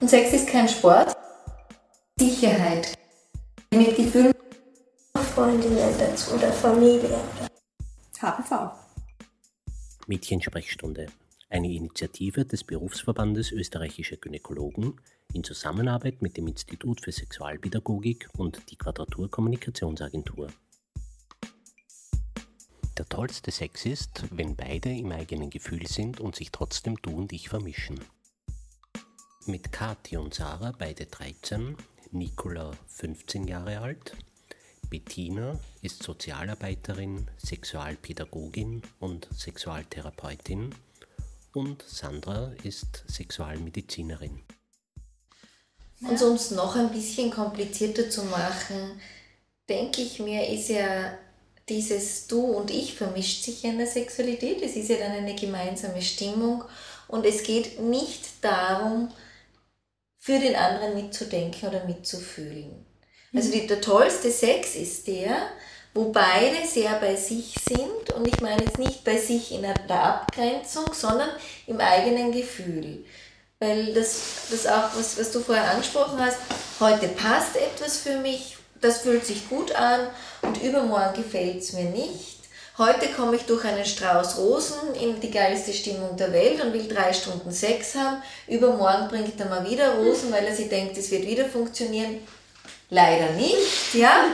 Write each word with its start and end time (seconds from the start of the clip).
Und 0.00 0.08
Sex 0.08 0.32
ist 0.32 0.48
kein 0.48 0.68
Sport. 0.68 1.16
Sicherheit. 2.18 2.94
Mit 3.72 3.96
Gefühlen. 3.96 4.34
Freundinnen 5.34 5.94
dazu 5.98 6.34
oder 6.34 6.52
Familie. 6.52 7.18
HPV. 8.20 8.70
Mädchensprechstunde. 10.06 11.06
Eine 11.50 11.72
Initiative 11.72 12.44
des 12.44 12.64
Berufsverbandes 12.64 13.52
österreichischer 13.52 14.16
Gynäkologen 14.16 15.00
in 15.32 15.44
Zusammenarbeit 15.44 16.22
mit 16.22 16.36
dem 16.36 16.46
Institut 16.46 17.00
für 17.00 17.12
Sexualpädagogik 17.12 18.28
und 18.36 18.70
die 18.70 18.76
Quadratur 18.76 19.30
Kommunikationsagentur. 19.30 20.48
Der 22.96 23.08
tollste 23.08 23.50
Sex 23.50 23.86
ist, 23.86 24.22
wenn 24.30 24.54
beide 24.54 24.88
im 24.90 25.10
eigenen 25.10 25.50
Gefühl 25.50 25.84
sind 25.88 26.20
und 26.20 26.36
sich 26.36 26.52
trotzdem 26.52 26.96
du 27.02 27.10
und 27.10 27.32
ich 27.32 27.48
vermischen. 27.48 27.98
Mit 29.46 29.72
Kathi 29.72 30.16
und 30.16 30.32
Sarah, 30.32 30.72
beide 30.78 31.06
13, 31.06 31.76
Nicola 32.12 32.70
15 32.86 33.48
Jahre 33.48 33.80
alt, 33.80 34.16
Bettina 34.88 35.58
ist 35.82 36.04
Sozialarbeiterin, 36.04 37.28
Sexualpädagogin 37.44 38.82
und 39.00 39.28
Sexualtherapeutin 39.36 40.72
und 41.52 41.82
Sandra 41.82 42.52
ist 42.62 43.02
Sexualmedizinerin. 43.08 44.40
Und 46.00 46.22
um 46.22 46.36
es 46.36 46.52
noch 46.52 46.76
ein 46.76 46.92
bisschen 46.92 47.32
komplizierter 47.32 48.08
zu 48.08 48.22
machen, 48.24 49.00
denke 49.68 50.02
ich 50.02 50.20
mir, 50.20 50.48
ist 50.48 50.68
ja 50.68 51.18
dieses 51.68 52.26
Du 52.26 52.40
und 52.40 52.70
Ich 52.70 52.94
vermischt 52.94 53.44
sich 53.44 53.64
in 53.64 53.78
der 53.78 53.86
Sexualität. 53.86 54.62
Es 54.62 54.76
ist 54.76 54.88
ja 54.90 54.96
dann 54.96 55.12
eine 55.12 55.34
gemeinsame 55.34 56.02
Stimmung 56.02 56.64
und 57.08 57.24
es 57.24 57.42
geht 57.42 57.80
nicht 57.80 58.24
darum, 58.42 59.10
für 60.18 60.38
den 60.38 60.56
anderen 60.56 60.94
mitzudenken 60.94 61.68
oder 61.68 61.84
mitzufühlen. 61.84 62.86
Also 63.34 63.50
die, 63.50 63.66
der 63.66 63.80
tollste 63.80 64.30
Sex 64.30 64.74
ist 64.74 65.06
der, 65.06 65.48
wo 65.92 66.10
beide 66.12 66.66
sehr 66.66 66.94
bei 66.98 67.14
sich 67.14 67.54
sind 67.68 68.12
und 68.14 68.26
ich 68.26 68.40
meine 68.40 68.64
jetzt 68.64 68.78
nicht 68.78 69.04
bei 69.04 69.18
sich 69.18 69.52
in 69.52 69.62
der 69.62 69.90
Abgrenzung, 69.90 70.86
sondern 70.92 71.28
im 71.66 71.78
eigenen 71.80 72.32
Gefühl. 72.32 73.04
Weil 73.58 73.92
das, 73.92 74.48
das 74.50 74.66
auch, 74.66 74.96
was, 74.96 75.18
was 75.18 75.30
du 75.30 75.40
vorher 75.40 75.70
angesprochen 75.70 76.18
hast, 76.18 76.38
heute 76.80 77.08
passt 77.08 77.56
etwas 77.56 77.98
für 77.98 78.18
mich, 78.18 78.56
das 78.80 79.00
fühlt 79.02 79.24
sich 79.24 79.48
gut 79.48 79.74
an 79.74 80.08
und 80.54 80.62
übermorgen 80.62 81.22
gefällt 81.22 81.62
es 81.62 81.72
mir 81.72 81.84
nicht. 81.84 82.38
Heute 82.76 83.06
komme 83.08 83.36
ich 83.36 83.42
durch 83.42 83.64
einen 83.64 83.84
Strauß 83.84 84.38
Rosen 84.38 84.94
in 85.00 85.20
die 85.20 85.30
geilste 85.30 85.72
Stimmung 85.72 86.16
der 86.16 86.32
Welt 86.32 86.60
und 86.60 86.72
will 86.72 86.88
drei 86.88 87.12
Stunden 87.12 87.52
Sex 87.52 87.94
haben. 87.94 88.20
Übermorgen 88.48 89.08
bringt 89.08 89.38
er 89.38 89.46
mal 89.46 89.68
wieder 89.68 89.94
Rosen, 89.94 90.32
weil 90.32 90.44
er 90.44 90.54
sich 90.54 90.68
denkt, 90.68 90.96
es 90.98 91.10
wird 91.10 91.26
wieder 91.26 91.44
funktionieren. 91.44 92.18
Leider 92.90 93.30
nicht, 93.32 93.94
ja. 93.94 94.26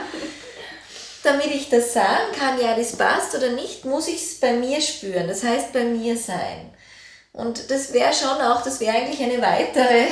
Damit 1.23 1.47
ich 1.47 1.69
das 1.69 1.93
sagen 1.93 2.31
kann, 2.37 2.59
ja, 2.59 2.75
das 2.75 2.95
passt 2.95 3.35
oder 3.35 3.51
nicht, 3.51 3.85
muss 3.85 4.07
ich 4.07 4.15
es 4.15 4.39
bei 4.39 4.53
mir 4.53 4.81
spüren. 4.81 5.27
Das 5.27 5.43
heißt, 5.43 5.71
bei 5.71 5.83
mir 5.83 6.17
sein. 6.17 6.71
Und 7.31 7.69
das 7.69 7.93
wäre 7.93 8.11
schon 8.11 8.41
auch, 8.41 8.63
das 8.63 8.79
wäre 8.79 8.97
eigentlich 8.97 9.21
eine 9.21 9.41
weitere, 9.41 10.07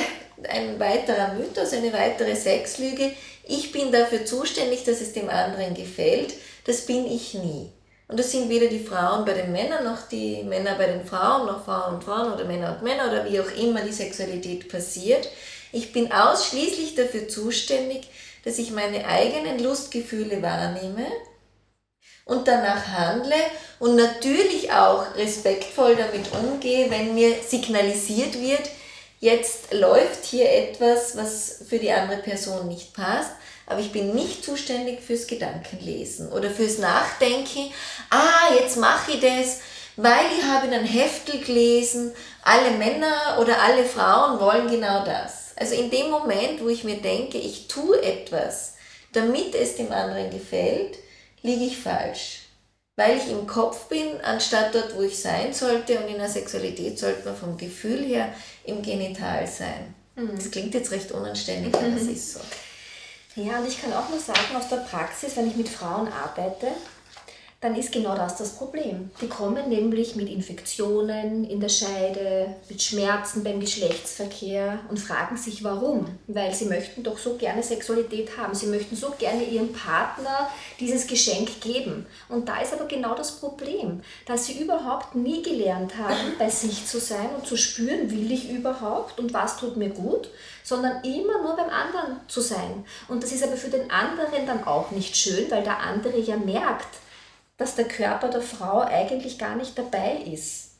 ein 0.48 0.78
weiterer 0.78 1.34
Mythos, 1.34 1.72
eine 1.72 1.92
weitere 1.92 2.34
Sexlüge. 2.34 3.12
Ich 3.44 3.72
bin 3.72 3.92
dafür 3.92 4.24
zuständig, 4.24 4.84
dass 4.84 5.00
es 5.00 5.12
dem 5.12 5.28
anderen 5.28 5.74
gefällt. 5.74 6.34
Das 6.66 6.86
bin 6.86 7.06
ich 7.06 7.34
nie. 7.34 7.70
Und 8.08 8.18
das 8.18 8.32
sind 8.32 8.48
weder 8.48 8.66
die 8.66 8.84
Frauen 8.84 9.24
bei 9.24 9.34
den 9.34 9.52
Männern 9.52 9.84
noch 9.84 10.08
die 10.08 10.42
Männer 10.42 10.74
bei 10.74 10.86
den 10.86 11.04
Frauen, 11.04 11.46
noch 11.46 11.64
Frauen 11.64 11.94
und 11.94 12.04
Frauen 12.04 12.32
oder 12.32 12.44
Männer 12.44 12.76
und 12.76 12.82
Männer 12.82 13.06
oder 13.06 13.30
wie 13.30 13.38
auch 13.38 13.50
immer 13.56 13.82
die 13.82 13.92
Sexualität 13.92 14.68
passiert. 14.68 15.28
Ich 15.70 15.92
bin 15.92 16.10
ausschließlich 16.10 16.96
dafür 16.96 17.28
zuständig, 17.28 18.08
dass 18.44 18.58
ich 18.58 18.72
meine 18.72 19.06
eigenen 19.06 19.62
Lustgefühle 19.62 20.42
wahrnehme 20.42 21.06
und 22.24 22.48
danach 22.48 22.86
handle 22.88 23.36
und 23.78 23.96
natürlich 23.96 24.72
auch 24.72 25.14
respektvoll 25.16 25.94
damit 25.96 26.32
umgehe, 26.32 26.90
wenn 26.90 27.14
mir 27.14 27.34
signalisiert 27.46 28.40
wird, 28.40 28.70
jetzt 29.20 29.72
läuft 29.72 30.24
hier 30.24 30.50
etwas, 30.50 31.16
was 31.16 31.62
für 31.68 31.78
die 31.78 31.92
andere 31.92 32.20
Person 32.20 32.68
nicht 32.68 32.92
passt, 32.94 33.32
aber 33.66 33.80
ich 33.80 33.92
bin 33.92 34.14
nicht 34.14 34.44
zuständig 34.44 35.00
fürs 35.00 35.28
Gedankenlesen 35.28 36.32
oder 36.32 36.50
fürs 36.50 36.78
Nachdenken. 36.78 37.72
Ah, 38.10 38.52
jetzt 38.58 38.76
mache 38.78 39.12
ich 39.12 39.20
das, 39.20 39.60
weil 39.96 40.26
ich 40.36 40.44
habe 40.44 40.66
in 40.66 40.74
einem 40.74 40.86
Heftel 40.86 41.40
gelesen, 41.40 42.12
alle 42.42 42.72
Männer 42.72 43.38
oder 43.40 43.62
alle 43.62 43.84
Frauen 43.84 44.40
wollen 44.40 44.68
genau 44.68 45.04
das. 45.04 45.52
Also 45.56 45.74
in 45.74 45.90
dem 45.90 46.10
Moment, 46.10 46.62
wo 46.62 46.68
ich 46.68 46.84
mir 46.84 46.96
denke, 46.96 47.38
ich 47.38 47.68
tue 47.68 48.02
etwas, 48.02 48.74
damit 49.12 49.54
es 49.54 49.76
dem 49.76 49.92
anderen 49.92 50.30
gefällt, 50.30 50.98
liege 51.42 51.64
ich 51.64 51.78
falsch. 51.78 52.49
Weil 52.96 53.16
ich 53.16 53.30
im 53.30 53.46
Kopf 53.46 53.88
bin, 53.88 54.20
anstatt 54.22 54.74
dort, 54.74 54.94
wo 54.96 55.02
ich 55.02 55.18
sein 55.18 55.52
sollte. 55.52 55.98
Und 55.98 56.08
in 56.08 56.18
der 56.18 56.28
Sexualität 56.28 56.98
sollte 56.98 57.24
man 57.24 57.36
vom 57.36 57.56
Gefühl 57.56 58.04
her 58.04 58.34
im 58.64 58.82
Genital 58.82 59.46
sein. 59.46 59.94
Mhm. 60.16 60.36
Das 60.36 60.50
klingt 60.50 60.74
jetzt 60.74 60.90
recht 60.90 61.10
unanständig, 61.12 61.74
aber 61.74 61.86
es 61.96 62.02
ist 62.02 62.34
so. 62.34 62.40
Ja, 63.36 63.58
und 63.58 63.68
ich 63.68 63.80
kann 63.80 63.92
auch 63.92 64.08
nur 64.08 64.18
sagen, 64.18 64.56
aus 64.56 64.68
der 64.68 64.78
Praxis, 64.78 65.36
wenn 65.36 65.48
ich 65.48 65.56
mit 65.56 65.68
Frauen 65.68 66.08
arbeite, 66.08 66.68
dann 67.60 67.76
ist 67.76 67.92
genau 67.92 68.16
das 68.16 68.36
das 68.36 68.56
Problem. 68.56 69.10
Die 69.20 69.28
kommen 69.28 69.68
nämlich 69.68 70.16
mit 70.16 70.30
Infektionen 70.30 71.44
in 71.44 71.60
der 71.60 71.68
Scheide, 71.68 72.54
mit 72.70 72.80
Schmerzen 72.82 73.44
beim 73.44 73.60
Geschlechtsverkehr 73.60 74.78
und 74.88 74.98
fragen 74.98 75.36
sich 75.36 75.62
warum. 75.62 76.06
Weil 76.26 76.54
sie 76.54 76.64
möchten 76.64 77.02
doch 77.02 77.18
so 77.18 77.36
gerne 77.36 77.62
Sexualität 77.62 78.38
haben. 78.38 78.54
Sie 78.54 78.66
möchten 78.66 78.96
so 78.96 79.12
gerne 79.18 79.44
ihrem 79.44 79.74
Partner 79.74 80.50
dieses 80.78 81.06
Geschenk 81.06 81.60
geben. 81.60 82.06
Und 82.30 82.48
da 82.48 82.62
ist 82.62 82.72
aber 82.72 82.86
genau 82.86 83.14
das 83.14 83.32
Problem, 83.32 84.00
dass 84.24 84.46
sie 84.46 84.58
überhaupt 84.58 85.14
nie 85.14 85.42
gelernt 85.42 85.98
haben, 85.98 86.38
bei 86.38 86.48
sich 86.48 86.86
zu 86.86 86.98
sein 86.98 87.28
und 87.36 87.46
zu 87.46 87.58
spüren, 87.58 88.10
will 88.10 88.32
ich 88.32 88.48
überhaupt 88.50 89.18
und 89.20 89.34
was 89.34 89.58
tut 89.58 89.76
mir 89.76 89.90
gut, 89.90 90.30
sondern 90.64 91.04
immer 91.04 91.42
nur 91.42 91.56
beim 91.56 91.68
anderen 91.68 92.20
zu 92.26 92.40
sein. 92.40 92.86
Und 93.08 93.22
das 93.22 93.32
ist 93.32 93.44
aber 93.44 93.56
für 93.56 93.68
den 93.68 93.90
anderen 93.90 94.46
dann 94.46 94.64
auch 94.64 94.92
nicht 94.92 95.14
schön, 95.14 95.50
weil 95.50 95.62
der 95.62 95.80
andere 95.80 96.18
ja 96.18 96.38
merkt, 96.38 96.88
dass 97.60 97.74
der 97.74 97.86
Körper 97.86 98.30
der 98.30 98.40
Frau 98.40 98.80
eigentlich 98.80 99.38
gar 99.38 99.54
nicht 99.54 99.76
dabei 99.76 100.22
ist. 100.32 100.70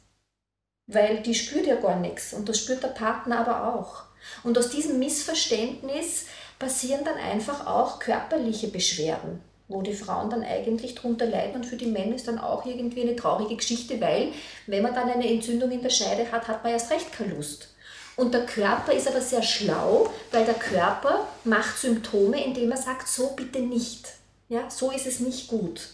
Weil 0.87 1.21
die 1.21 1.35
spürt 1.35 1.67
ja 1.67 1.77
gar 1.77 1.97
nichts 1.97 2.33
und 2.33 2.49
das 2.49 2.59
spürt 2.59 2.83
der 2.83 2.89
Partner 2.89 3.41
aber 3.41 3.75
auch. 3.75 4.05
Und 4.45 4.57
aus 4.57 4.71
diesem 4.71 4.99
Missverständnis 4.99 6.25
passieren 6.59 7.05
dann 7.05 7.19
einfach 7.19 7.67
auch 7.67 7.99
körperliche 7.99 8.69
Beschwerden, 8.69 9.43
wo 9.69 9.83
die 9.83 9.93
Frauen 9.93 10.31
dann 10.31 10.43
eigentlich 10.43 10.95
drunter 10.95 11.27
leiden 11.27 11.57
und 11.57 11.67
für 11.67 11.77
die 11.77 11.85
Männer 11.85 12.17
ist 12.17 12.29
dann 12.29 12.39
auch 12.39 12.65
irgendwie 12.65 13.03
eine 13.03 13.15
traurige 13.15 13.57
Geschichte, 13.57 14.01
weil 14.01 14.33
wenn 14.67 14.83
man 14.83 14.95
dann 14.95 15.11
eine 15.11 15.29
Entzündung 15.31 15.71
in 15.71 15.83
der 15.83 15.91
Scheide 15.91 16.33
hat, 16.33 16.49
hat 16.49 16.65
man 16.65 16.73
erst 16.73 16.91
recht 16.91 17.13
keine 17.13 17.35
Lust. 17.35 17.75
Und 18.17 18.33
der 18.33 18.47
Körper 18.47 18.95
ist 18.95 19.07
aber 19.07 19.21
sehr 19.21 19.43
schlau, 19.43 20.11
weil 20.33 20.47
der 20.47 20.55
Körper 20.55 21.27
macht 21.45 21.77
Symptome, 21.77 22.43
indem 22.43 22.71
er 22.71 22.79
sagt, 22.79 23.07
so 23.07 23.33
bitte 23.37 23.61
nicht. 23.61 24.09
Ja, 24.49 24.71
so 24.71 24.91
ist 24.91 25.07
es 25.07 25.21
nicht 25.21 25.47
gut. 25.49 25.91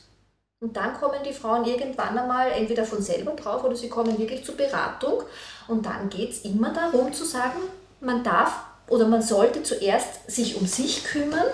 Und 0.60 0.74
dann 0.76 0.94
kommen 0.94 1.22
die 1.22 1.34
Frauen 1.34 1.66
irgendwann 1.66 2.16
einmal 2.16 2.50
entweder 2.50 2.84
von 2.84 3.02
selber 3.02 3.32
drauf 3.32 3.62
oder 3.62 3.76
sie 3.76 3.90
kommen 3.90 4.18
wirklich 4.18 4.44
zur 4.44 4.56
Beratung. 4.56 5.22
Und 5.68 5.84
dann 5.84 6.08
geht 6.08 6.30
es 6.30 6.40
immer 6.46 6.72
darum 6.72 7.12
zu 7.12 7.24
sagen, 7.24 7.60
man 8.00 8.24
darf 8.24 8.64
oder 8.88 9.06
man 9.06 9.20
sollte 9.20 9.62
zuerst 9.62 10.30
sich 10.30 10.56
um 10.56 10.66
sich 10.66 11.04
kümmern 11.04 11.46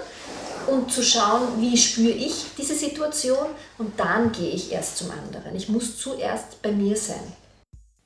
und 0.68 0.92
zu 0.92 1.02
schauen, 1.02 1.60
wie 1.60 1.76
spüre 1.76 2.14
ich 2.14 2.54
diese 2.56 2.74
Situation 2.74 3.48
und 3.78 3.98
dann 3.98 4.30
gehe 4.30 4.50
ich 4.50 4.70
erst 4.70 4.98
zum 4.98 5.10
anderen. 5.10 5.56
Ich 5.56 5.68
muss 5.68 5.98
zuerst 5.98 6.62
bei 6.62 6.70
mir 6.70 6.96
sein. 6.96 7.32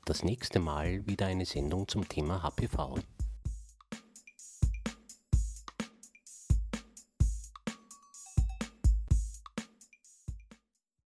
Das 0.05 0.23
nächste 0.23 0.59
Mal 0.59 1.05
wieder 1.05 1.27
eine 1.27 1.45
Sendung 1.45 1.87
zum 1.87 2.07
Thema 2.07 2.41
HPV. 2.41 2.95